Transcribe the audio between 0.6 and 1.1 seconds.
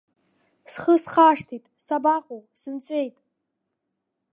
Схы